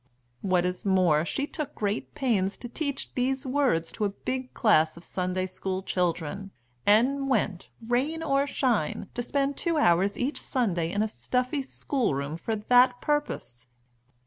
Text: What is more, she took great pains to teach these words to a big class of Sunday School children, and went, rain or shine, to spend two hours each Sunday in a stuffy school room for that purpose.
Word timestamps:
What 0.41 0.65
is 0.65 0.83
more, 0.83 1.25
she 1.25 1.45
took 1.45 1.75
great 1.75 2.15
pains 2.15 2.57
to 2.57 2.67
teach 2.67 3.13
these 3.13 3.45
words 3.45 3.91
to 3.91 4.03
a 4.05 4.09
big 4.09 4.51
class 4.55 4.97
of 4.97 5.03
Sunday 5.03 5.45
School 5.45 5.83
children, 5.83 6.49
and 6.87 7.29
went, 7.29 7.69
rain 7.87 8.23
or 8.23 8.47
shine, 8.47 9.09
to 9.13 9.21
spend 9.21 9.57
two 9.57 9.77
hours 9.77 10.17
each 10.17 10.41
Sunday 10.41 10.91
in 10.91 11.03
a 11.03 11.07
stuffy 11.07 11.61
school 11.61 12.15
room 12.15 12.35
for 12.35 12.55
that 12.55 12.99
purpose. 12.99 13.67